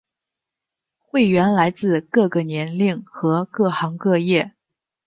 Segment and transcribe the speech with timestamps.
[0.97, 4.55] 会员来自各个年龄和各行各业。